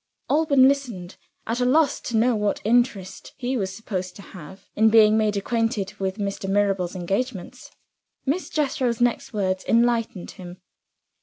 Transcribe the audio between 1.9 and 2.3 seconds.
to